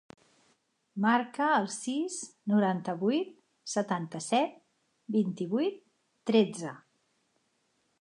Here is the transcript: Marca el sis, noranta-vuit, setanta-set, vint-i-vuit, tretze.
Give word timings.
Marca 1.03 1.49
el 1.57 1.67
sis, 1.73 2.15
noranta-vuit, 2.55 3.37
setanta-set, 3.75 4.59
vint-i-vuit, 5.19 5.81
tretze. 6.33 6.79